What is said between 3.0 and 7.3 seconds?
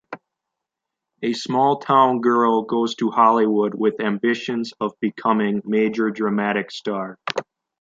Hollywood with ambitions of becoming major dramatic star.